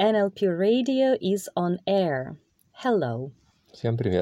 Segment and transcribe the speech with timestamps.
[0.00, 2.36] NLP Radio is on air.
[2.70, 3.32] Hello.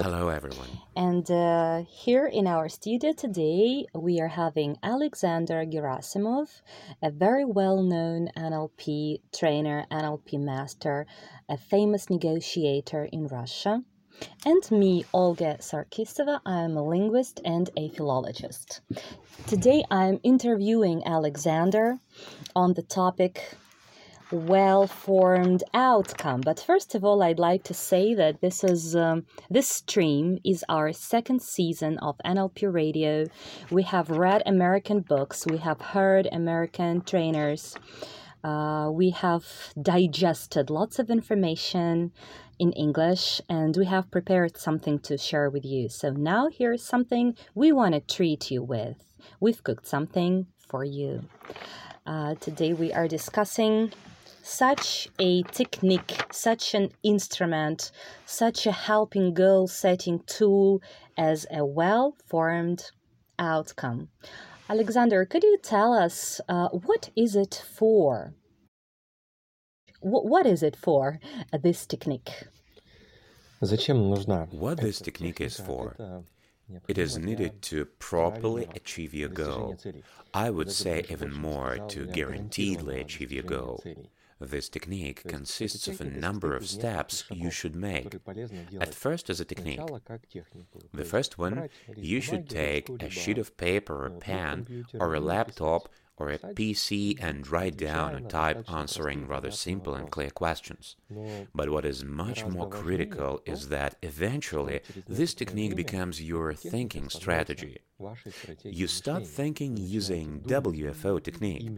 [0.03, 0.71] Hello, everyone.
[0.97, 6.63] And uh, here in our studio today, we are having Alexander Gerasimov,
[7.03, 11.07] a very well known NLP trainer, NLP master,
[11.47, 13.83] a famous negotiator in Russia,
[14.47, 16.41] and me, Olga Sarkistova.
[16.47, 18.81] I am a linguist and a philologist.
[19.47, 21.99] Today, I'm interviewing Alexander
[22.55, 23.59] on the topic
[24.31, 26.41] well formed outcome.
[26.41, 30.65] But first of all, I'd like to say that this is um, this stream is
[30.69, 33.27] our second season of NLP Radio.
[33.71, 37.77] We have read American books, we have heard American trainers,
[38.43, 39.45] uh, we have
[39.81, 42.13] digested lots of information
[42.59, 45.89] in English, and we have prepared something to share with you.
[45.89, 48.97] So now here's something we want to treat you with.
[49.41, 51.25] We've cooked something for you.
[52.07, 53.93] Uh, today we are discussing
[54.49, 57.91] such a technique, such an instrument,
[58.27, 60.81] such a helping goal setting tool
[61.19, 62.93] as a well formed
[63.41, 64.09] outcome.
[64.69, 68.35] Alexander, could you tell us uh, what is it for?
[70.01, 71.19] W- what is it for,
[71.53, 72.45] uh, this technique?
[74.53, 75.97] What this technique is for?
[76.87, 79.77] It is needed to properly achieve your goal.
[80.33, 83.83] I would say even more to guaranteedly achieve your goal.
[84.39, 88.15] This technique consists of a number of steps you should make.
[88.81, 89.81] At first, as a technique.
[90.93, 95.89] The first one, you should take a sheet of paper a pen or a laptop
[96.19, 100.97] or a PC and write down or type answering rather simple and clear questions.
[101.55, 107.79] But what is much more critical is that eventually this technique becomes your thinking strategy.
[108.65, 111.71] You start thinking using WFO technique.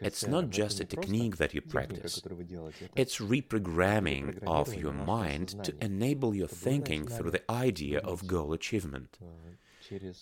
[0.00, 2.22] It's not just a technique that you practice.
[2.94, 9.18] It's reprogramming of your mind to enable your thinking through the idea of goal achievement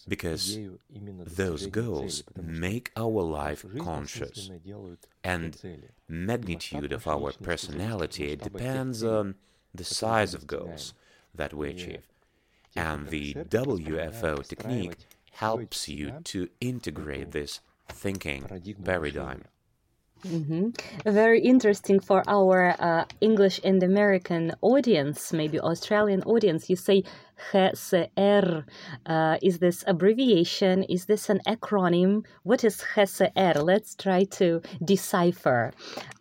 [0.08, 0.58] because
[1.26, 4.50] those goals make our life conscious
[5.22, 5.56] and
[6.08, 9.34] magnitude of our personality depends on
[9.74, 10.94] the size of goals
[11.34, 12.06] that we achieve.
[12.76, 14.96] and the WFO technique
[15.32, 18.42] helps you to integrate this thinking
[18.84, 19.42] paradigm
[20.25, 20.71] Mm-hmm.
[21.09, 26.69] Very interesting for our uh, English and American audience, maybe Australian audience.
[26.69, 27.03] You say
[27.53, 28.65] HCR.
[29.05, 30.83] Uh, is this abbreviation?
[30.83, 32.25] Is this an acronym?
[32.43, 33.63] What is HCR?
[33.63, 35.71] Let's try to decipher.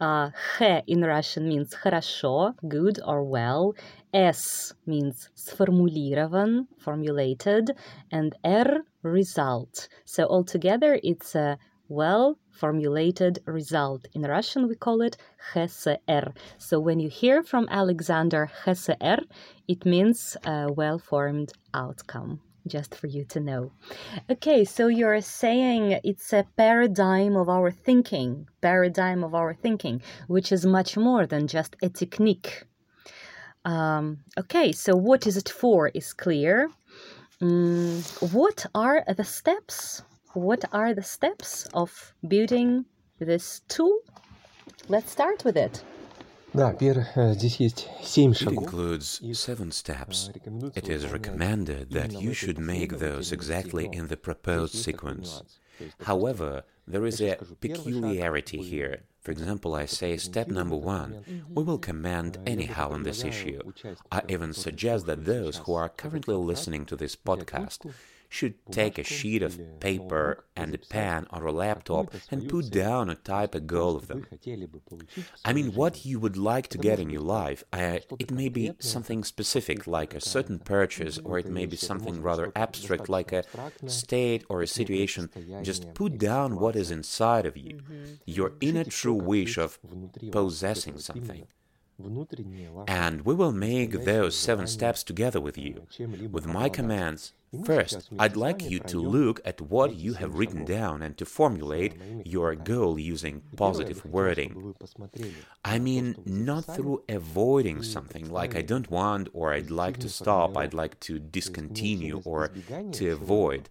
[0.01, 3.75] Uh, Х in Russian means хорошо, good or well.
[4.15, 7.73] S means сформулирован, formulated,
[8.13, 9.89] and R result.
[10.05, 14.08] So altogether, it's a well formulated result.
[14.14, 15.18] In Russian, we call it
[15.54, 16.36] HCR.
[16.58, 19.24] So when you hear from Alexander HCR,
[19.68, 22.42] it means a well formed outcome.
[22.66, 23.74] Just for you to know.
[24.30, 30.50] Okay, so you're saying it's a paradigm of our thinking, paradigm of our thinking, which
[30.50, 32.64] is much more than just a technique.
[33.66, 36.70] Um, okay, so what is it for is clear.
[37.42, 42.86] Mm, what are the steps what are the steps of building
[43.20, 44.00] this tool?
[44.88, 45.84] Let's start with it.
[46.54, 50.30] It includes seven steps.
[50.76, 55.42] It is recommended that you should make those exactly in the proposed sequence.
[56.02, 59.04] However, there is a peculiarity here.
[59.22, 63.62] For example, I say step number one, we will comment anyhow on this issue.
[64.12, 67.80] I even suggest that those who are currently listening to this podcast
[68.34, 73.10] should take a sheet of paper and a pen or a laptop and put down
[73.10, 74.26] or type a goal of them.
[75.46, 77.64] I mean, what you would like to get in your life.
[77.72, 82.22] Uh, it may be something specific, like a certain purchase, or it may be something
[82.22, 83.44] rather abstract, like a
[83.86, 85.30] state or a situation.
[85.62, 87.82] Just put down what is inside of you,
[88.26, 89.80] your inner true wish of
[90.32, 91.46] possessing something.
[92.88, 95.88] And we will make those seven steps together with you,
[96.32, 97.34] with my commands.
[97.66, 101.94] First, I'd like you to look at what you have written down and to formulate
[102.26, 104.74] your goal using positive wording.
[105.64, 110.58] I mean, not through avoiding something like I don't want, or I'd like to stop,
[110.58, 112.50] I'd like to discontinue, or
[112.94, 113.70] to avoid,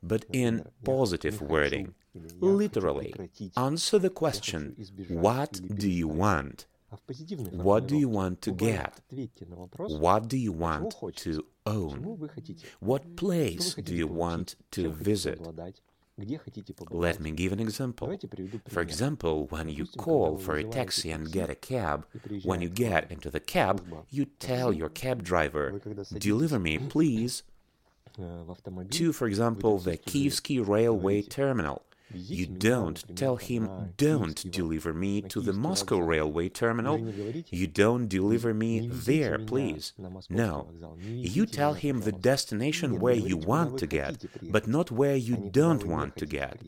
[0.00, 1.94] but in positive wording.
[2.40, 3.12] Literally,
[3.56, 4.76] answer the question
[5.08, 6.66] What do you want?
[7.52, 9.00] What do you want to get?
[9.76, 12.18] What do you want to own?
[12.80, 15.40] What place do you want to visit?
[16.90, 18.16] Let me give an example.
[18.68, 22.06] For example, when you call for a taxi and get a cab,
[22.44, 25.80] when you get into the cab, you tell your cab driver,
[26.16, 27.42] deliver me, please,
[28.90, 31.82] to, for example, the Kievsky railway terminal.
[32.12, 36.98] You don't tell him, don't deliver me to the Moscow railway terminal.
[37.50, 39.92] You don't deliver me there, please.
[40.28, 40.70] No.
[41.00, 45.84] You tell him the destination where you want to get, but not where you don't
[45.84, 46.60] want to get.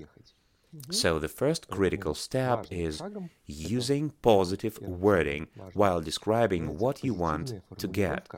[0.91, 3.03] So the first critical step is
[3.47, 8.29] using positive wording while describing what you want to get.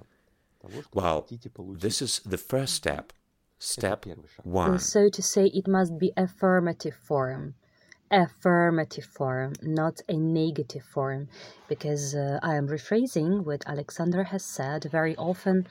[0.92, 1.26] Well,
[1.58, 3.12] this is the first step.
[3.60, 4.06] Step
[4.44, 4.78] one.
[4.78, 7.54] So to say, it must be affirmative form.
[8.10, 11.28] Affirmative form, not a negative form,
[11.68, 14.84] because uh, I am rephrasing what Alexander has said.
[14.84, 15.66] Very often,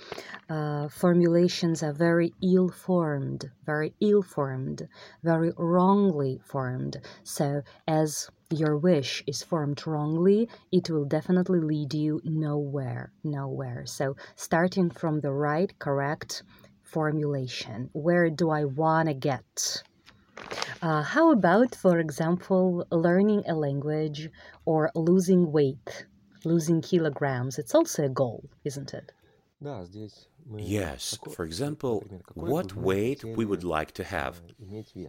[0.50, 4.88] uh, formulations are very ill formed, very ill formed,
[5.24, 6.98] very wrongly formed.
[7.24, 13.86] So, as your wish is formed wrongly, it will definitely lead you nowhere, nowhere.
[13.86, 16.44] So, starting from the right, correct
[16.88, 17.90] formulation.
[17.94, 19.84] Where do I want to get?
[20.82, 24.30] Uh, how about, for example, learning a language
[24.66, 26.08] or losing weight,
[26.46, 27.60] losing kilograms?
[27.60, 29.12] It's also a goal, isn't it?
[30.56, 32.04] Yes, for example,
[32.34, 34.42] what weight we would like to have.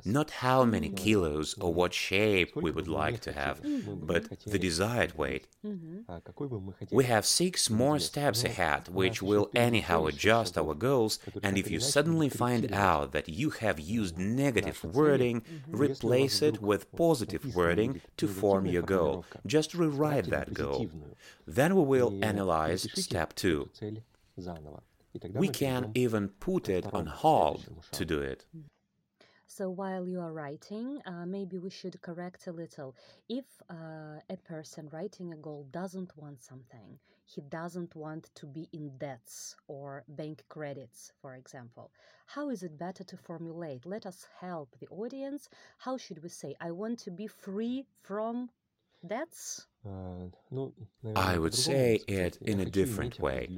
[0.05, 5.17] Not how many kilos or what shape we would like to have, but the desired
[5.17, 5.47] weight.
[6.91, 11.79] We have six more steps ahead, which will anyhow adjust our goals, and if you
[11.81, 18.27] suddenly find out that you have used negative wording, replace it with positive wording to
[18.27, 19.25] form your goal.
[19.47, 20.89] Just rewrite that goal.
[21.47, 23.69] Then we will analyze step two.
[25.35, 28.47] We can even put it on hold to do it.
[29.51, 32.95] So while you are writing, uh, maybe we should correct a little.
[33.31, 38.69] If uh, a person writing a goal doesn't want something, he doesn't want to be
[38.73, 41.91] in debts or bank credits, for example,
[42.27, 43.87] how is it better to formulate?
[43.87, 45.49] Let us help the audience.
[45.79, 48.51] How should we say, I want to be free from
[49.07, 49.67] debts?
[51.15, 53.49] I would say it in a different way.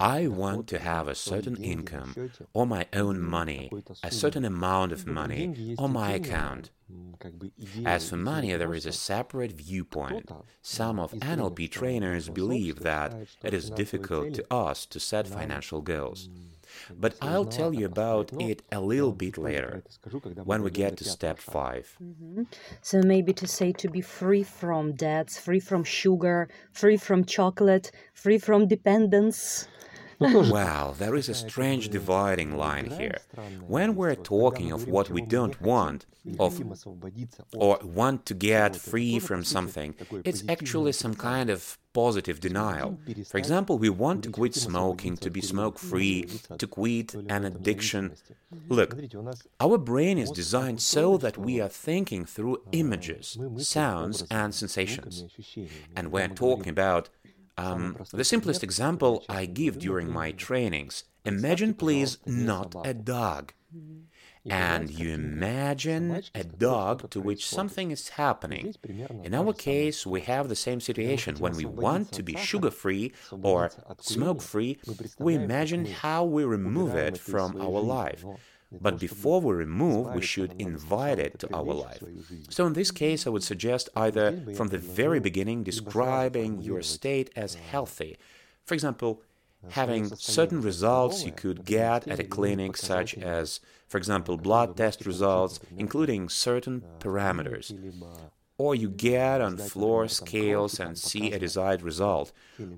[0.00, 3.70] I want to have a certain income, or my own money,
[4.02, 6.70] a certain amount of money, on my account.
[7.84, 10.30] As for money, there is a separate viewpoint.
[10.62, 16.28] Some of NLP trainers believe that it is difficult to us to set financial goals.
[16.98, 19.82] But I'll tell you about it a little bit later,
[20.44, 21.98] when we get to step 5.
[22.02, 22.42] Mm-hmm.
[22.82, 27.90] So maybe to say to be free from debts, free from sugar, free from chocolate,
[28.14, 29.68] free from dependence.
[30.58, 33.18] Well, there is a strange dividing line here.
[33.66, 36.06] When we're talking of what we don't want,
[36.40, 36.60] of
[37.54, 39.94] or want to get free from something,
[40.24, 42.98] it's actually some kind of positive denial.
[43.30, 46.28] For example, we want to quit smoking, to be smoke free,
[46.58, 48.14] to quit an addiction.
[48.68, 48.90] Look,
[49.60, 55.24] our brain is designed so that we are thinking through images, sounds, and sensations.
[55.96, 57.08] And we're talking about
[57.58, 63.52] um, the simplest example I give during my trainings imagine, please, not a dog.
[64.50, 68.74] And you imagine a dog to which something is happening.
[69.22, 71.36] In our case, we have the same situation.
[71.36, 73.12] When we want to be sugar free
[73.42, 73.70] or
[74.00, 74.78] smoke free,
[75.18, 78.24] we imagine how we remove it from our life.
[78.70, 82.02] But before we remove, we should invite it to our life.
[82.50, 87.30] So in this case, I would suggest either from the very beginning describing your state
[87.34, 88.18] as healthy.
[88.66, 89.22] For example,
[89.70, 95.06] having certain results you could get at a clinic, such as, for example, blood test
[95.06, 97.72] results, including certain parameters,
[98.58, 102.32] or you get on floor scales and see a desired result,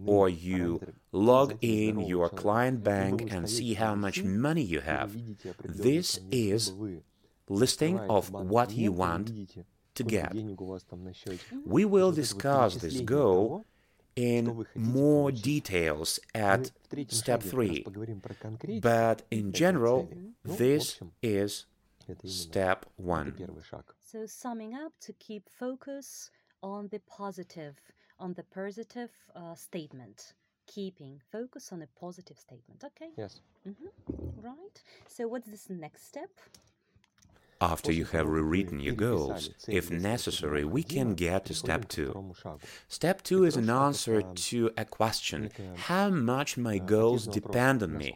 [0.05, 5.17] or you log in your client bank and see how much money you have.
[5.65, 6.75] This is
[7.49, 9.33] listing of what you want
[9.95, 10.35] to get.
[11.65, 13.65] We will discuss this goal
[14.17, 16.71] in more details at
[17.09, 17.87] step 3,
[18.83, 20.09] but in general,
[20.45, 21.65] this is
[22.25, 23.35] step 1.
[24.11, 26.33] So, summing up, to keep focus
[26.65, 27.77] on the positive,
[28.19, 30.35] on the positive uh, statement.
[30.67, 32.83] Keeping focus on a positive statement.
[32.85, 33.11] Okay?
[33.17, 33.41] Yes.
[33.69, 34.41] Mm-hmm.
[34.41, 34.83] Right.
[35.07, 36.31] So, what's this next step?
[37.61, 42.35] After you have rewritten your goals, if necessary, we can get to step two.
[42.89, 48.13] Step two is an answer to a question How much my goals depend on me?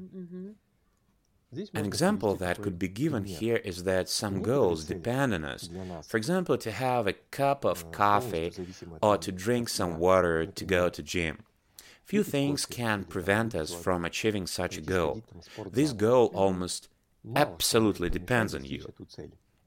[0.00, 0.50] Mm-hmm, mm-hmm.
[1.52, 5.68] An example that could be given here is that some goals depend on us.
[6.06, 8.52] For example, to have a cup of coffee
[9.02, 11.40] or to drink some water to go to gym.
[12.04, 15.22] Few things can prevent us from achieving such a goal.
[15.72, 16.88] This goal almost
[17.34, 18.92] absolutely depends on you.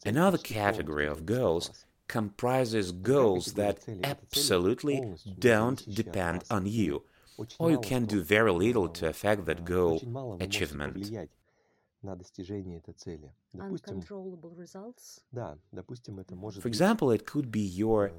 [0.05, 7.03] Another category of goals comprises goals that absolutely don't depend on you,
[7.59, 10.01] or you can do very little to affect that goal
[10.39, 11.11] achievement
[12.02, 13.32] на достижение этой цели.
[13.52, 15.20] Допустим, Uncontrollable results?
[15.32, 18.12] Да, допустим, это может For example, it could be your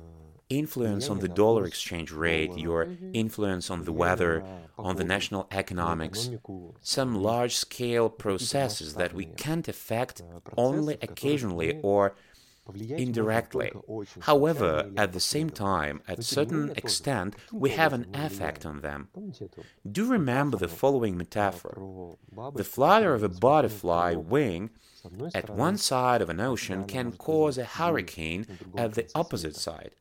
[0.49, 4.43] influence on the dollar exchange rate, your influence on the weather,
[4.77, 6.29] on the national economics,
[6.81, 10.23] some large scale processes that we can't affect
[10.57, 12.15] only occasionally or
[12.72, 13.72] indirectly.
[14.20, 19.08] However, at the same time, at a certain extent, we have an effect on them.
[19.90, 22.16] Do remember the following metaphor.
[22.54, 24.70] The flutter of a butterfly wing
[25.34, 29.94] at one side of an ocean can cause a hurricane at the opposite side.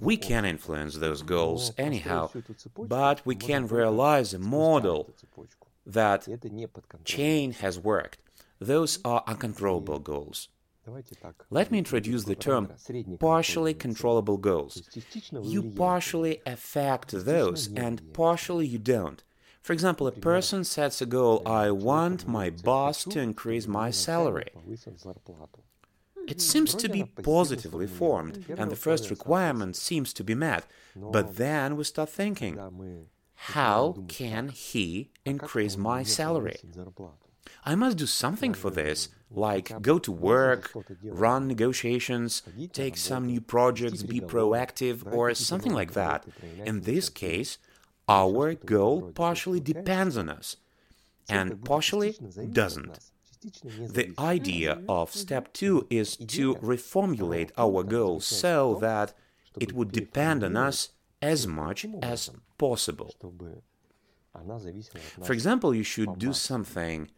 [0.00, 2.30] We can influence those goals anyhow,
[2.76, 5.10] but we can realize a model
[5.86, 6.28] that
[7.04, 8.18] chain has worked.
[8.60, 10.48] Those are uncontrollable goals.
[11.50, 12.72] Let me introduce the term
[13.18, 14.82] partially controllable goals.
[15.42, 19.22] You partially affect those, and partially you don't.
[19.62, 24.50] For example, a person sets a goal I want my boss to increase my salary.
[26.26, 30.64] It seems to be positively formed, and the first requirement seems to be met.
[30.96, 32.58] But then we start thinking,
[33.34, 36.56] how can he increase my salary?
[37.64, 40.72] I must do something for this, like go to work,
[41.04, 42.42] run negotiations,
[42.72, 46.26] take some new projects, be proactive, or something like that.
[46.64, 47.58] In this case,
[48.08, 50.56] our goal partially depends on us,
[51.28, 52.16] and partially
[52.52, 52.98] doesn't.
[53.42, 59.14] The idea of step two is to reformulate our goal so that
[59.58, 60.90] it would depend on us
[61.22, 63.14] as much as possible.
[65.22, 67.10] For example, you should do something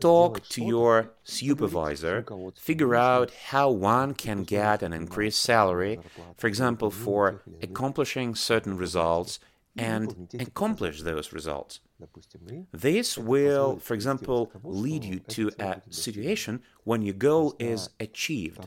[0.00, 2.24] Talk to your supervisor,
[2.56, 6.00] figure out how one can get an increased salary,
[6.36, 9.38] for example, for accomplishing certain results,
[9.76, 11.80] and accomplish those results.
[12.72, 18.66] This will, for example, lead you to a situation when your goal is achieved.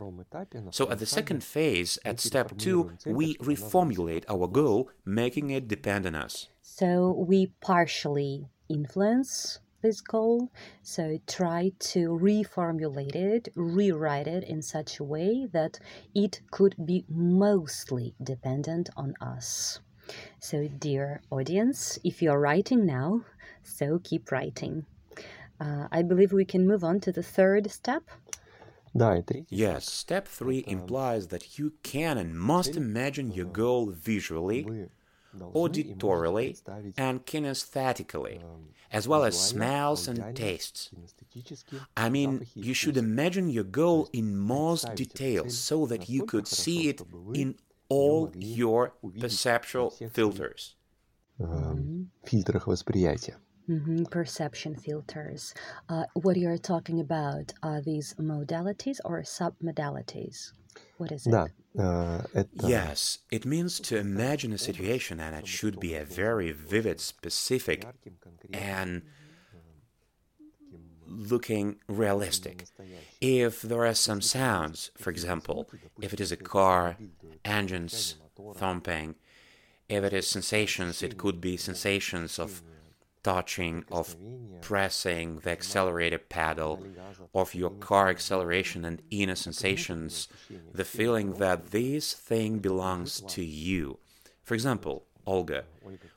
[0.71, 6.05] So, at the second phase, at step two, we reformulate our goal, making it depend
[6.05, 6.47] on us.
[6.61, 10.49] So, we partially influence this goal.
[10.81, 15.79] So try to reformulate it, rewrite it in such a way that
[16.15, 19.79] it could be mostly dependent on us.
[20.39, 23.23] So, dear audience, if you're writing now,
[23.61, 24.85] so keep writing.
[25.59, 28.03] Uh, I believe we can move on to the third step.
[29.49, 34.89] Yes, step three implies that you can and must imagine your goal visually
[35.36, 36.60] auditorily
[36.96, 38.42] and kinesthetically,
[38.90, 40.90] as well as smells and tastes.
[41.96, 46.88] I mean, you should imagine your goal in most detail so that you could see
[46.88, 47.02] it
[47.34, 47.56] in
[47.88, 50.74] all your perceptual filters.
[52.24, 53.36] фильтрах восприятия.
[53.68, 54.04] Mm-hmm.
[54.04, 55.54] Perception filters.
[55.88, 60.52] Uh, what you're talking about are these modalities or submodalities?
[60.98, 61.30] What is it?
[61.30, 61.48] Да,
[62.32, 62.48] это...
[62.66, 67.86] Yes, it means to imagine a situation and it should be a very vivid, specific,
[68.52, 69.02] and
[71.06, 72.66] looking realistic.
[73.20, 75.68] If there are some sounds, for example,
[76.00, 76.96] if it is a car,
[77.44, 78.16] engines
[78.56, 79.14] thumping,
[79.88, 82.62] if it is sensations, it could be sensations of
[83.23, 84.15] touching, of
[84.61, 86.85] pressing the accelerator pedal,
[87.33, 90.27] of your car acceleration and inner sensations,
[90.73, 93.99] the feeling that this thing belongs to you.
[94.43, 95.63] For example, Olga,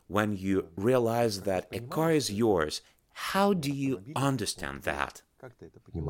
[0.09, 2.83] when you realize that a car is yours,
[3.13, 5.23] how do you understand that?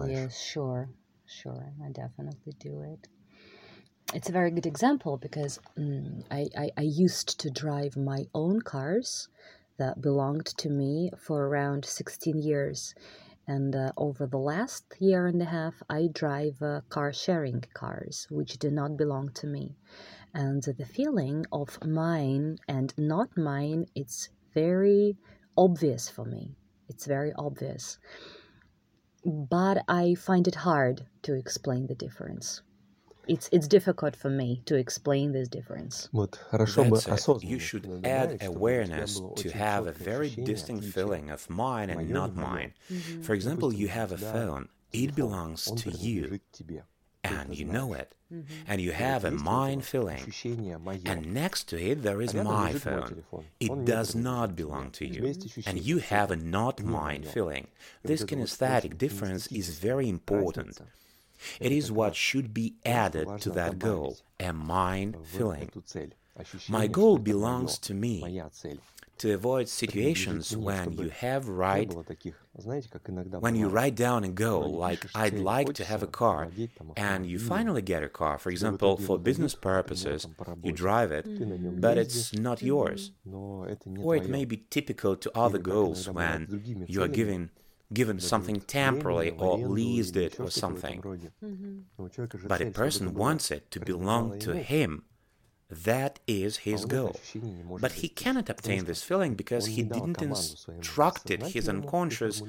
[0.06, 0.88] Yes, sure,
[1.26, 3.08] sure, I definitely do it.
[4.14, 8.62] It's a very good example because mm, I, I, I used to drive my own
[8.62, 9.28] cars
[9.78, 12.94] that belonged to me for around 16 years.
[13.48, 18.26] And uh, over the last year and a half, I drive uh, car sharing cars,
[18.30, 19.76] which do not belong to me.
[20.34, 25.16] And the feeling of mine and not mine, it's very
[25.56, 26.56] obvious for me.
[26.88, 27.98] It's very obvious.
[29.24, 32.62] But I find it hard to explain the difference.
[33.28, 36.08] It's it's difficult for me to explain this difference.
[37.04, 37.44] That's it.
[37.44, 42.74] You should add awareness to have a very distinct feeling of mine and not mine.
[42.92, 43.22] Mm-hmm.
[43.22, 44.68] For example, you have a phone.
[44.92, 46.40] It belongs to you
[47.24, 48.54] and you know it, mm-hmm.
[48.68, 50.32] and you have a mine feeling,
[51.04, 53.24] and next to it there is my phone.
[53.60, 55.34] It does not belong to you,
[55.66, 57.66] and you have a not mine feeling.
[58.02, 60.78] This kinesthetic difference is very important.
[61.60, 65.70] It is what should be added to that goal, a mine filling.
[66.68, 68.40] My goal belongs to me.
[69.18, 71.90] to avoid situations when you have write
[73.40, 76.48] when you write down a goal like I'd like to have a car
[76.96, 80.26] and you finally get a car for example for business purposes
[80.62, 81.26] you drive it
[81.80, 83.12] but it's not yours.
[84.06, 86.38] or it may be typical to other goals when
[86.86, 87.50] you are given
[87.92, 91.02] given something temporarily or leased it or something.
[92.46, 95.04] but a person wants it to belong to him.
[95.68, 97.18] That is his goal.
[97.80, 102.40] But he cannot obtain this feeling because he didn't instruct it, his unconscious,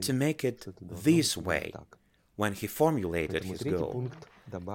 [0.00, 1.72] to make it this way
[2.36, 4.10] when he formulated his goal.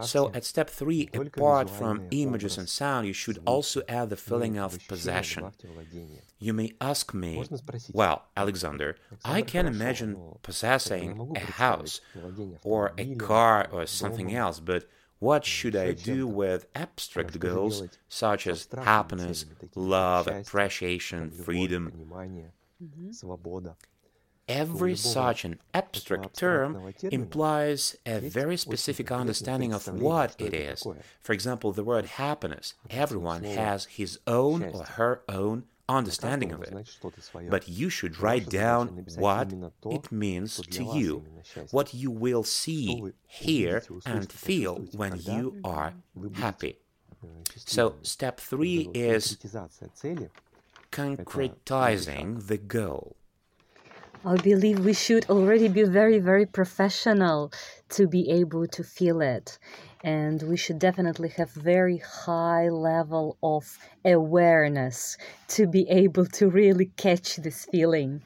[0.02, 4.58] So at step three, apart from images and sound, you should also add the feeling
[4.58, 5.52] of possession.
[6.40, 7.44] You may ask me,
[7.94, 8.96] well, Alexander,
[9.26, 12.02] I can imagine possessing a house
[12.64, 14.88] or a car or something else, but
[15.20, 19.46] what should I do with abstract goals such as happiness,
[19.76, 21.92] love, appreciation, freedom?
[24.50, 30.86] Every such an abstract term implies a very specific understanding of what it is.
[31.22, 32.74] For example, the word happiness.
[32.90, 36.74] Everyone has his own or her own understanding of it.
[37.50, 39.54] But you should write down what
[39.90, 41.26] it means to you,
[41.72, 45.94] what you will see, hear, and feel when you are
[46.34, 46.80] happy.
[47.56, 49.38] So, step three is
[50.92, 53.16] concretizing the goal.
[54.26, 57.54] I believe we should already be very, very professional
[57.88, 59.58] to be able to feel it.
[60.04, 65.18] And we should definitely have very high level of awareness
[65.50, 68.22] to be able to really catch this feeling,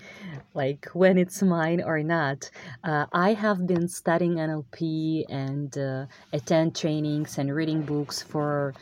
[0.56, 2.50] like when it's mine or not.
[2.84, 8.74] Uh, I have been studying NLP and uh, attend trainings and reading books for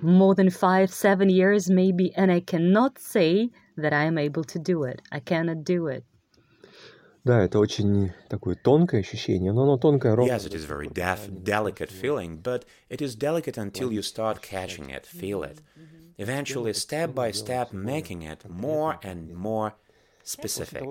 [0.00, 4.58] more than five, seven years maybe, and I cannot say that I am able to
[4.58, 5.02] do it.
[5.12, 6.02] I cannot do it.
[7.24, 10.30] Да, это очень такое тонкое ощущение, но оно тонкое ровно.
[10.30, 14.90] Yes, it is very def- delicate feeling, but it is delicate until you start catching
[14.90, 15.62] it, feel it.
[16.18, 19.72] Eventually, step by step, making it more and more
[20.22, 20.82] specific.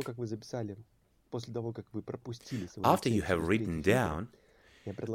[2.83, 4.27] After you have written down,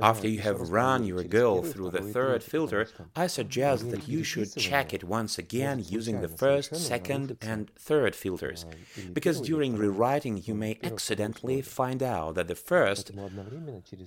[0.01, 4.55] after you have run your girl through the third filter, I suggest that you should
[4.57, 8.65] check it once again using the first, second, and third filters,
[9.13, 13.11] because during rewriting you may accidentally find out that the first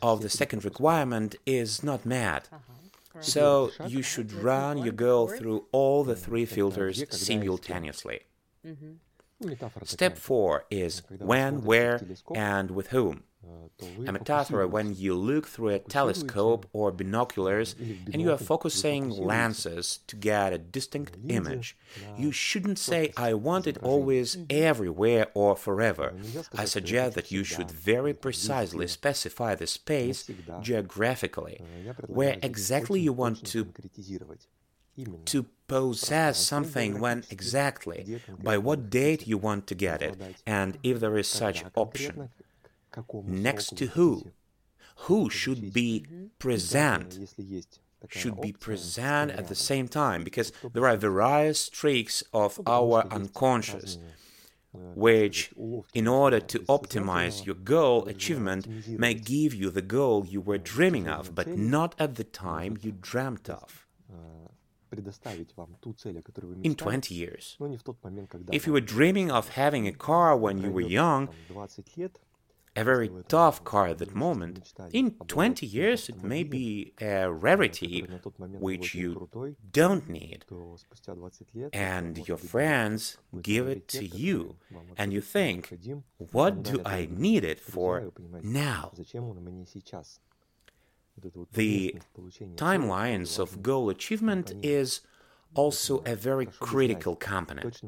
[0.01, 2.49] of the second requirement is not met.
[2.51, 3.21] Uh-huh.
[3.21, 8.21] So you should run your girl through all the three filters simultaneously.
[9.83, 11.99] Step 4 is when, where,
[12.35, 13.23] and with whom.
[14.05, 19.99] A metaphor when you look through a telescope or binoculars and you are focusing lenses
[20.07, 21.75] to get a distinct image.
[22.17, 26.13] You shouldn't say, I want it always everywhere or forever.
[26.55, 30.29] I suggest that you should very precisely specify the space
[30.61, 31.61] geographically,
[32.07, 33.73] where exactly you want to
[35.25, 40.99] to possess something when exactly, by what date you want to get it, and if
[40.99, 42.29] there is such option.
[43.25, 44.31] Next to who?
[45.07, 46.05] Who should be
[46.39, 47.19] present?
[48.09, 53.97] Should be present at the same time because there are various streaks of our unconscious
[54.95, 55.51] which,
[55.93, 58.65] in order to optimize your goal achievement,
[58.97, 62.91] may give you the goal you were dreaming of, but not at the time you
[62.91, 63.85] dreamt of
[66.63, 67.57] in 20 years.
[68.51, 71.29] If you were dreaming of having a car when you were young,
[72.75, 78.07] a very tough car at that moment, in 20 years it may be a rarity
[78.59, 79.29] which you
[79.71, 80.45] don't need.
[81.73, 84.55] And your friends give it to you,
[84.97, 85.77] and you think,
[86.31, 88.91] what do I need it for now?
[91.53, 91.95] The
[92.55, 95.01] timelines of goal achievement is
[95.53, 97.81] also a very critical component.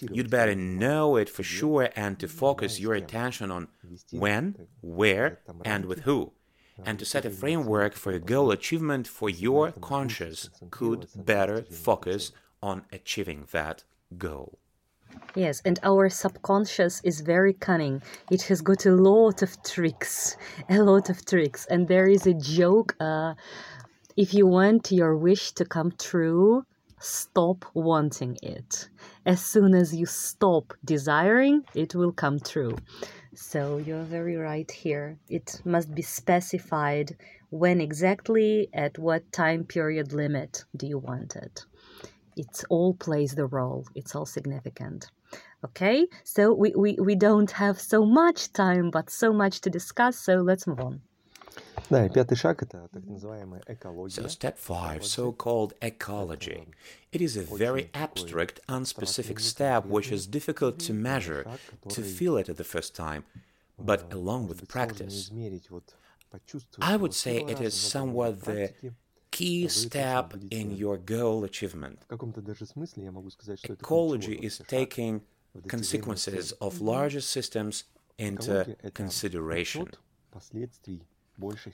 [0.00, 3.68] You'd better know it for sure and to focus your attention on
[4.10, 6.32] when, where, and with who.
[6.84, 12.32] and to set a framework for a goal achievement for your conscious could better focus
[12.62, 13.84] on achieving that
[14.16, 14.58] goal.
[15.34, 18.00] Yes, and our subconscious is very cunning.
[18.30, 20.36] It has got a lot of tricks,
[20.68, 21.66] a lot of tricks.
[21.66, 23.34] And there is a joke uh,
[24.16, 26.64] if you want your wish to come true,
[27.00, 28.88] stop wanting it.
[29.26, 32.76] As soon as you stop desiring, it will come true.
[33.34, 35.18] So you're very right here.
[35.28, 37.16] It must be specified
[37.50, 41.64] when exactly, at what time period limit do you want it.
[42.36, 45.10] It all plays the role, it's all significant.
[45.64, 50.18] Okay, so we, we, we don't have so much time, but so much to discuss,
[50.18, 51.00] so let's move on.
[51.89, 54.23] Да, и пятый шаг это так называемая экология.
[54.23, 56.67] So step five, so-called ecology.
[57.11, 61.45] It is a very abstract, unspecific step which is difficult to measure,
[61.89, 63.23] to feel it at the first time,
[63.77, 65.31] but along with practice.
[66.81, 68.73] I would say it is somewhat the
[69.31, 71.99] key step in your goal achievement.
[73.69, 75.21] Ecology is taking
[75.67, 77.85] consequences of larger systems
[78.17, 79.87] into consideration.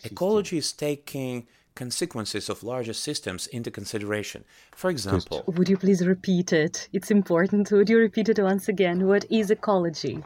[0.04, 4.44] Ecology is taking consequences of larger systems into consideration.
[4.72, 6.88] For example, would you please repeat it?
[6.92, 7.70] It's important.
[7.70, 9.06] Would you repeat it once again?
[9.06, 10.24] What is ecology?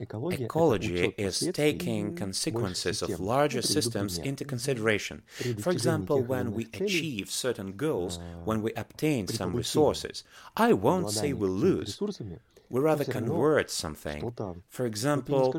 [0.00, 5.22] Ecology is taking consequences of larger systems into consideration.
[5.58, 10.24] For example, when we achieve certain goals, when we obtain some resources,
[10.56, 12.00] I won't say we lose.
[12.74, 14.32] We rather convert something.
[14.68, 15.52] For example,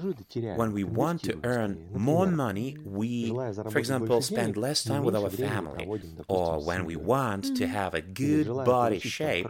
[0.62, 3.30] when we want to earn more money, we,
[3.70, 5.86] for example, spend less time with our family.
[6.28, 9.48] Or when we want to have a good body shape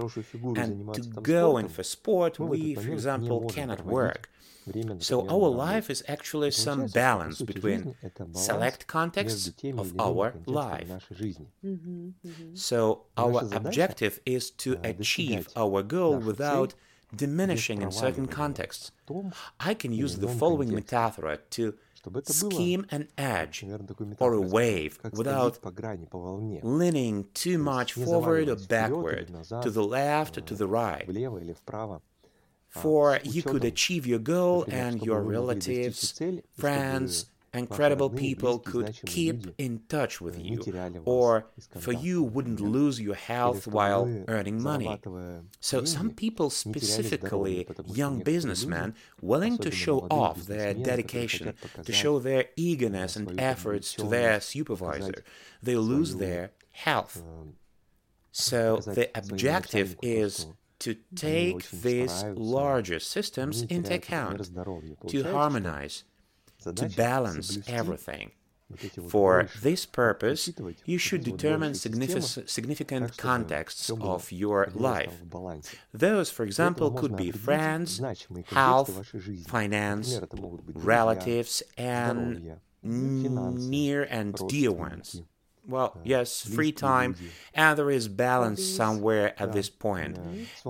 [0.56, 1.02] and to
[1.36, 4.30] go in for sport, we, for example, cannot work.
[5.00, 7.96] So our life is actually some balance between
[8.34, 10.92] select contexts of our life.
[12.54, 16.76] So our objective is to achieve our goal without
[17.16, 18.92] diminishing in certain contexts.
[19.60, 21.74] I can use the following metaphor to
[22.24, 23.66] scheme an edge
[24.20, 25.60] or a wave without
[26.64, 31.08] leaning too much forward or backward, to the left or to the right.
[32.70, 36.22] For you could achieve your goal and your relatives,
[36.54, 37.26] friends,
[37.56, 40.62] and credible people could keep in touch with you,
[41.06, 41.48] or
[41.80, 45.00] for you wouldn't lose your health while earning money.
[45.60, 52.46] So some people, specifically young businessmen, willing to show off their dedication, to show their
[52.56, 55.24] eagerness and efforts to their supervisor,
[55.64, 57.24] they lose their health.
[58.32, 60.48] So the objective is
[60.80, 64.52] to take these larger systems into account,
[65.08, 66.04] to harmonize,
[66.74, 68.32] to balance everything.
[69.10, 70.50] For this purpose,
[70.86, 75.22] you should determine significant, contexts of your life.
[75.94, 78.02] Those, for example, could be friends,
[78.48, 79.14] health,
[79.48, 80.20] finance,
[80.74, 85.22] relatives, and near and dear ones.
[85.68, 87.16] Well, yes, free time,
[87.54, 90.20] and there is balance somewhere at this point.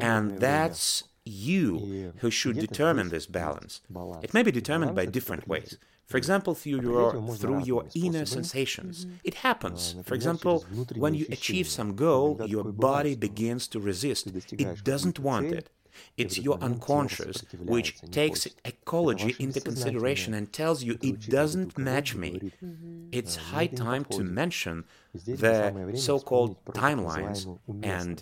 [0.01, 3.81] And that's you who should determine this balance.
[4.21, 5.77] It may be determined by different ways.
[6.05, 9.07] For example, through your, through your inner sensations.
[9.23, 9.95] It happens.
[10.03, 10.63] For example,
[10.95, 14.27] when you achieve some goal, your body begins to resist.
[14.51, 15.69] It doesn't want it.
[16.17, 22.51] It's your unconscious which takes ecology into consideration and tells you it doesn't match me.
[22.63, 23.07] Mm-hmm.
[23.13, 24.83] It's high time to mention
[25.13, 28.21] the so called timelines and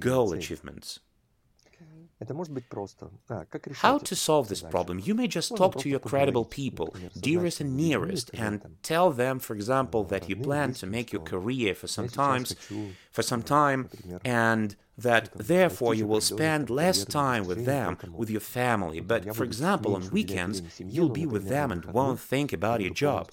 [0.00, 1.00] goal achievements.
[3.74, 5.00] How to solve this problem?
[5.04, 9.54] You may just talk to your credible people, dearest and nearest, and tell them, for
[9.54, 12.56] example, that you plan to make your career for some times,
[13.12, 13.90] for some time,
[14.24, 19.00] and that therefore you will spend less time with them, with your family.
[19.00, 23.30] But for example, on weekends, you'll be with them and won't think about your job.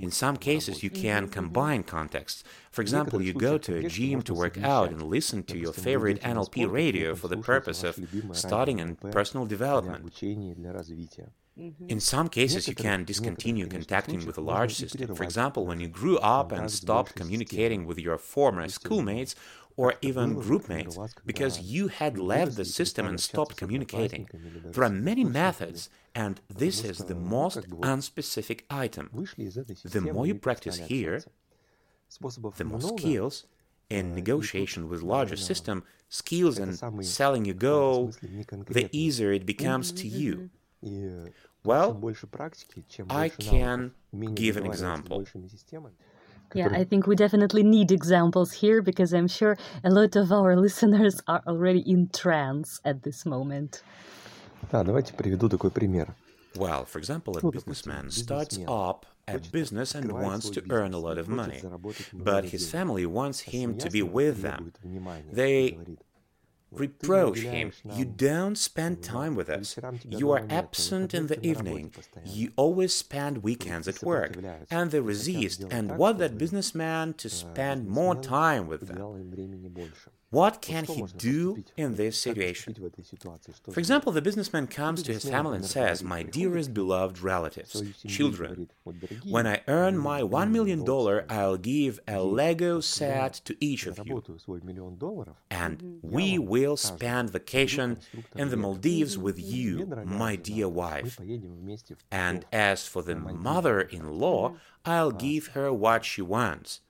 [0.00, 2.42] In some cases, you can combine contexts.
[2.70, 6.22] For example, you go to a gym to work out and listen to your favorite
[6.22, 7.98] NLP radio for the purpose of
[8.32, 10.04] studying and personal development.
[11.58, 11.88] Mm-hmm.
[11.88, 15.14] In some cases, you can discontinue contacting with a large system.
[15.16, 19.34] For example, when you grew up and stopped communicating with your former schoolmates
[19.78, 24.28] or even groupmates because you had left the system and stopped communicating.
[24.72, 27.58] There are many methods, and this is the most
[27.92, 29.06] unspecific item.
[29.94, 31.16] The more you practice here,
[32.56, 33.46] the more skills
[33.88, 36.70] in negotiation with larger system, skills in
[37.02, 38.12] selling your goal,
[38.78, 40.50] the easier it becomes to you.
[40.84, 41.28] Mm-hmm.
[41.64, 41.88] Well,
[43.10, 43.92] I can
[44.34, 45.24] give an example.
[46.55, 50.55] Yeah, I think we definitely need examples here because I'm sure a lot of our
[50.55, 53.81] listeners are already in trance at this moment.
[54.71, 56.13] Да, давайте приведу такой пример.
[56.55, 61.17] Well, for example, a businessman starts up a business and wants to earn a lot
[61.17, 61.61] of money,
[62.13, 64.71] but his family wants him to be with them.
[65.31, 65.77] They
[66.70, 67.72] reproach him.
[67.84, 69.78] You don't spend time with us.
[70.08, 71.92] You are absent in the evening.
[72.24, 74.36] You always spend weekends at work.
[74.70, 78.98] And they resist and want that businessman to spend more time with them.
[80.30, 82.74] What can he do in this situation?
[83.70, 88.68] For example, the businessman comes to his family and says, My dearest beloved relatives, children,
[89.24, 90.84] when I earn my $1 million,
[91.30, 94.22] I'll give a Lego set to each of you.
[95.50, 97.98] And we will spend vacation
[98.36, 101.18] in the Maldives with you, my dear wife.
[102.10, 106.80] And as for the mother in law, I'll give her what she wants.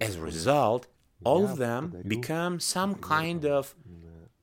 [0.00, 0.86] As a result,
[1.24, 3.74] all of them become some kind of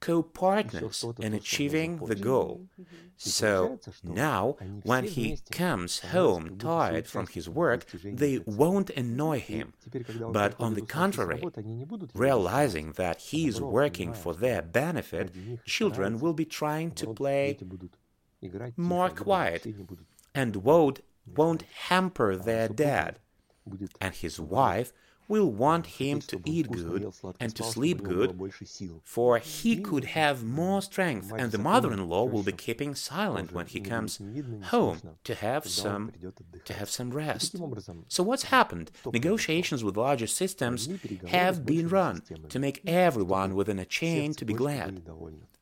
[0.01, 2.67] co-partners in achieving the goal.
[3.17, 9.73] So now, when he comes home tired from his work, they won't annoy him,
[10.31, 11.41] but on the contrary,
[12.13, 15.31] realizing that he is working for their benefit,
[15.65, 17.57] children will be trying to play
[18.75, 19.65] more quiet
[20.35, 21.01] and won't,
[21.35, 23.19] won't hamper their dad.
[23.99, 24.93] And his wife
[25.27, 28.39] will want him to eat good and to sleep good,
[29.03, 33.79] for he could have more strength, and the mother-in-law will be keeping silent when he
[33.79, 34.21] comes
[34.65, 36.11] home to have some
[36.65, 37.55] to have some rest.
[38.07, 38.91] So what's happened?
[39.11, 40.89] Negotiations with larger systems
[41.27, 45.01] have been run to make everyone within a chain to be glad.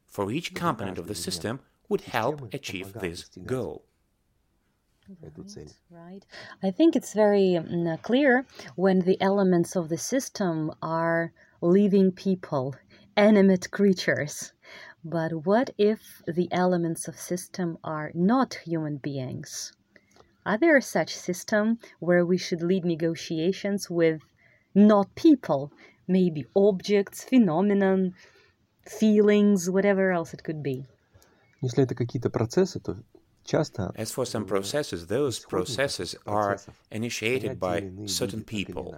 [0.08, 3.86] For each component of the system would help achieve this goal.
[5.23, 6.27] Right, right.
[6.63, 8.45] I think it's very um, clear
[8.77, 11.33] when the elements of the system are
[11.63, 12.75] living people,
[13.17, 14.53] animate creatures.
[15.03, 19.73] But what if the elements of system are not human beings?
[20.45, 24.21] Are there such system where we should lead negotiations with
[24.75, 25.73] not people,
[26.07, 28.15] maybe objects, phenomenon,
[28.83, 30.87] feelings, whatever else it could be?
[31.63, 33.03] Если это какие-то процессы, то
[33.96, 36.58] as for some processes, those processes are
[36.92, 38.96] initiated by certain people.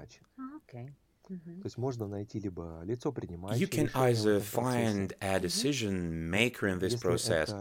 [3.58, 7.54] You can either find a decision maker in this process,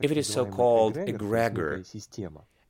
[0.00, 1.84] if it is so called egregor,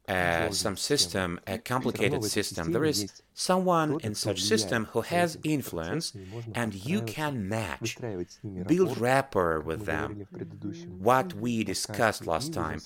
[0.09, 2.73] uh, some system, a complicated system.
[2.73, 6.12] There is someone in such system who has influence,
[6.57, 7.96] and you can match,
[8.66, 10.27] build rapport with them,
[10.98, 12.81] what we discussed last time,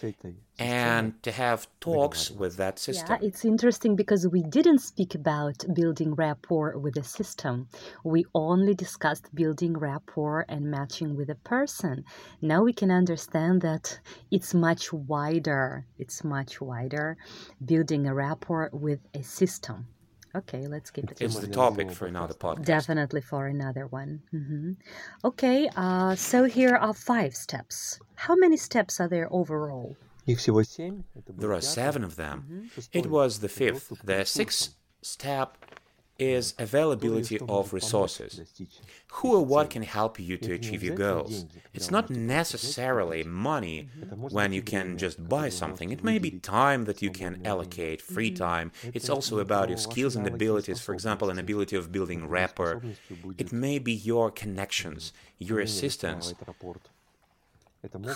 [0.59, 3.07] and to have talks with that system.
[3.09, 7.67] Yeah, it's interesting because we didn't speak about building rapport with a system.
[8.05, 12.05] We only discussed building rapport and matching with a person.
[12.43, 13.99] Now we can understand that
[14.31, 15.87] it's much wider.
[15.99, 17.17] It's much wider
[17.65, 19.87] building a rapport with a system.
[20.35, 21.21] Okay, let's keep it.
[21.21, 22.65] It's the topic for another podcast.
[22.65, 24.23] Definitely for another one.
[24.33, 24.73] Mm-hmm.
[25.25, 28.01] Okay, uh, so here are five steps.
[28.15, 29.97] How many steps are there overall?
[30.27, 32.71] There are seven of them.
[32.93, 33.93] It was the fifth.
[34.05, 35.57] The sixth step
[36.19, 38.41] is availability of resources.
[39.15, 41.47] Who or what can help you to achieve your goals?
[41.75, 43.89] It's not necessarily money
[44.31, 45.91] when you can just buy something.
[45.91, 48.73] It may be time that you can allocate, free time.
[48.95, 52.83] It's also about your skills and abilities, for example, an ability of building rapport.
[53.39, 56.35] It may be your connections, your assistance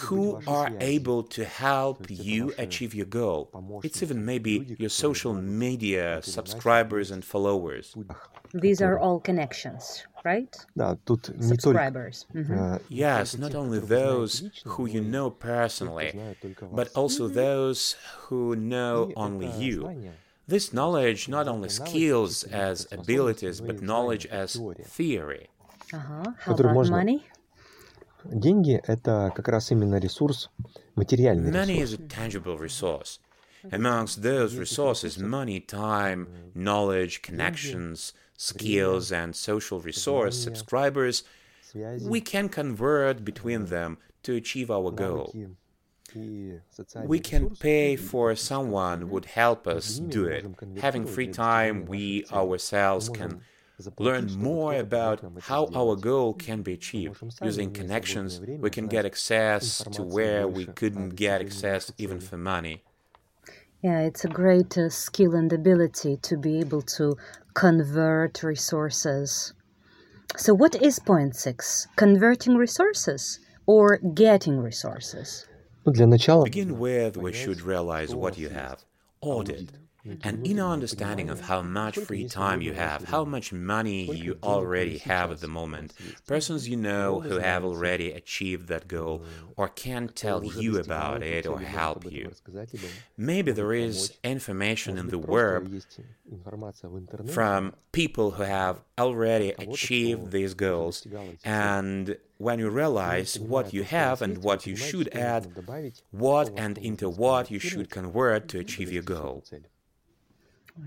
[0.00, 3.50] who are able to help you achieve your goal.
[3.83, 7.94] It's even maybe your social media subscribers and followers.
[8.55, 10.55] These are all connections, right?
[11.40, 12.26] Subscribers.
[12.35, 12.76] Mm-hmm.
[12.88, 16.14] Yes, not only those who you know personally,
[16.72, 17.96] but also those
[18.29, 20.12] who know only you.
[20.48, 25.48] This knowledge not only skills as abilities, but knowledge as theory.
[25.92, 26.24] Uh-huh.
[26.38, 27.24] How about money?
[28.26, 30.50] Деньги – это как раз именно ресурс,
[30.96, 33.20] материальный Money is a tangible resource.
[33.72, 41.24] Amongst those resources, money, time, knowledge, connections, skills, and social resource subscribers,
[42.02, 45.34] we can convert between them to achieve our goal.
[47.06, 50.46] We can pay for someone would help us do it.
[50.80, 53.41] Having free time, we ourselves can
[53.99, 57.23] learn more about how our goal can be achieved.
[57.43, 62.83] Using connections, we can get access to where we couldn't get access even for money.
[63.83, 67.17] Yeah, it's a great uh, skill and ability to be able to
[67.55, 69.53] convert resources.
[70.37, 71.87] So, what is point six?
[71.97, 75.47] Converting resources or getting resources?
[75.85, 78.85] Begin with, we should realize what you have.
[79.21, 79.71] Audit
[80.23, 84.99] and inner understanding of how much free time you have, how much money you already
[84.99, 85.92] have at the moment,
[86.27, 89.23] persons you know who have already achieved that goal
[89.57, 92.31] or can tell you about it or help you.
[93.16, 95.83] Maybe there is information in the web
[97.29, 101.07] from people who have already achieved these goals,
[101.45, 105.42] and when you realize what you have and what you should add,
[106.11, 109.42] what and into what you should convert to achieve your goal.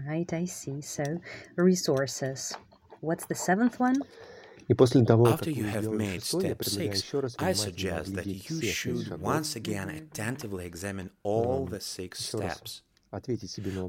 [0.08, 0.82] Right, I see.
[0.82, 1.04] So,
[1.56, 2.54] resources.
[3.02, 3.96] What's the seventh one?
[4.70, 11.10] After you have made step 6, I suggest that you should once again attentively examine
[11.24, 12.84] all the six steps.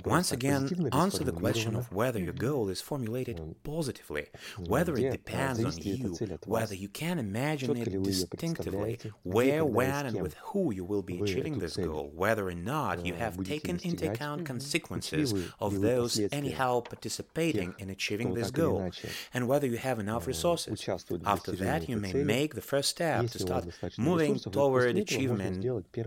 [0.05, 4.27] Once again, answer the question of whether your goal is formulated positively,
[4.67, 10.35] whether it depends on you, whether you can imagine it distinctively, where, when, and with
[10.35, 14.47] who you will be achieving this goal, whether or not you have taken into account
[14.47, 18.91] consequences of those anyhow participating in achieving this goal,
[19.35, 20.81] and whether you have enough resources.
[21.25, 23.65] After that, you may make the first step to start
[23.99, 25.65] moving toward achievement,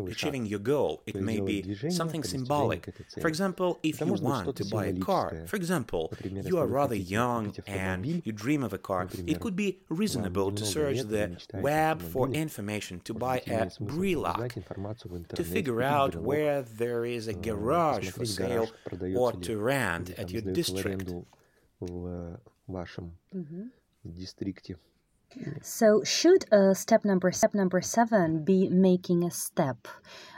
[0.09, 1.03] achieving your goal.
[1.05, 2.89] It may be something symbolic,
[3.21, 7.53] for example, if you want to buy a car, for example, you are rather young
[7.67, 12.29] and you dream of a car, it could be reasonable to search the web for
[12.29, 14.51] information to buy a Brelak,
[15.35, 18.69] to figure out where there is a garage for sale
[19.15, 21.11] or to rent at your district.
[23.35, 23.63] Mm-hmm.
[25.61, 29.87] So, should uh, step number step number seven be making a step,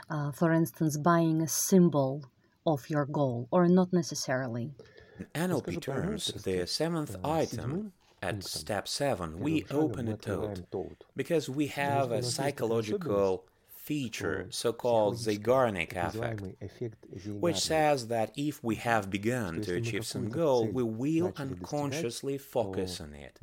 [0.08, 2.24] uh, for instance, buying a symbol
[2.66, 4.70] of your goal, or not necessarily?
[5.18, 10.66] In NLP terms, the seventh item at step 7, we open a toad
[11.14, 13.44] because we have a psychological
[13.86, 16.42] feature, so-called Zeigarnik effect,
[17.44, 23.00] which says that if we have begun to achieve some goal, we will unconsciously focus
[23.00, 23.38] on it.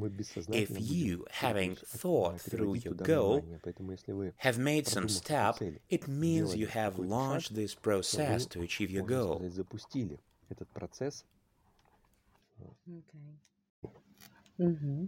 [0.51, 3.45] If you, having thought through your goal,
[4.38, 9.38] have made some step, it means you have launched this process to achieve your goal.
[12.91, 13.38] Okay.
[14.60, 15.06] Mm-hmm.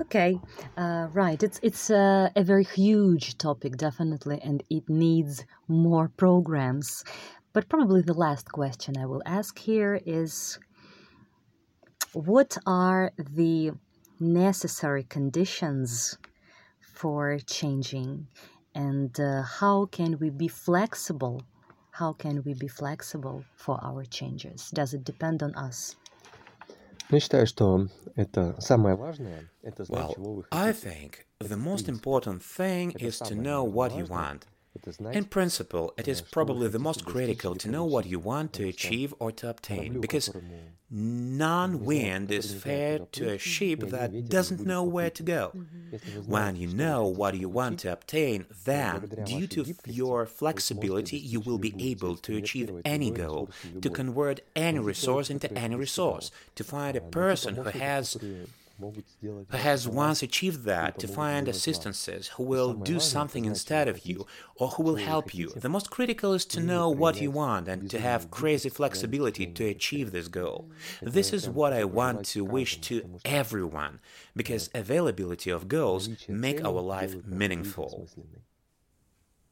[0.00, 0.40] Okay,
[0.76, 1.40] uh, right.
[1.40, 7.04] It's it's uh, a very huge topic, definitely, and it needs more programs.
[7.52, 10.58] But probably the last question I will ask here is,
[12.12, 13.70] what are the
[14.18, 16.18] necessary conditions
[16.80, 18.26] for changing,
[18.74, 21.42] and uh, how can we be flexible?
[21.92, 24.70] How can we be flexible for our changes?
[24.70, 25.94] Does it depend on us?
[29.88, 30.14] Well,
[30.52, 34.46] I think the most important thing is to know what you want.
[35.12, 39.14] In principle, it is probably the most critical to know what you want to achieve
[39.20, 40.30] or to obtain, because
[40.90, 45.52] none wind is fair to a ship that doesn't know where to go.
[46.26, 51.58] When you know what you want to obtain, then, due to your flexibility, you will
[51.58, 56.96] be able to achieve any goal, to convert any resource into any resource, to find
[56.96, 58.16] a person who has
[59.52, 64.68] has once achieved that to find assistances who will do something instead of you or
[64.68, 65.50] who will help you.
[65.50, 69.64] The most critical is to know what you want and to have crazy flexibility to
[69.66, 70.70] achieve this goal.
[71.02, 74.00] This is what I want to wish to everyone
[74.34, 78.08] because availability of goals make our life meaningful.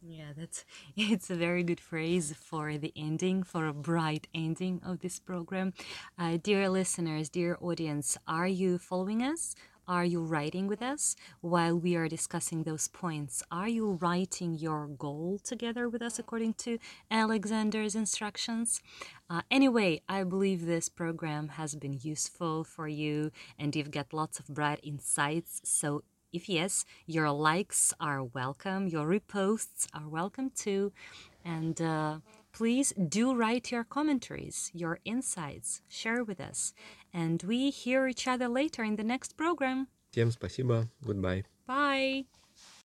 [0.04, 0.64] Yeah, that's
[0.96, 5.72] it's a very good phrase for the ending, for a bright ending of this program.
[6.18, 9.54] Uh, dear listeners, dear audience, are you following us?
[9.88, 13.42] Are you writing with us while we are discussing those points?
[13.50, 16.78] Are you writing your goal together with us according to
[17.10, 18.80] Alexander's instructions?
[19.28, 24.38] Uh, anyway, I believe this program has been useful for you and you've got lots
[24.38, 25.60] of bright insights.
[25.64, 30.91] So if yes, your likes are welcome, your reposts are welcome too.
[31.45, 32.19] And uh,
[32.51, 36.73] please do write your commentaries, your insights, share with us.
[37.13, 39.87] And we hear each other later in the next program.
[40.11, 40.87] Всем спасибо.
[41.03, 41.43] Goodbye.
[41.65, 42.25] Bye.